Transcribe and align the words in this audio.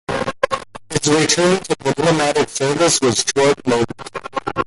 His 0.89 1.07
return 1.13 1.59
to 1.59 1.75
diplomatic 1.75 2.49
service 2.49 2.99
was 3.01 3.23
short 3.35 3.67
lived. 3.67 3.93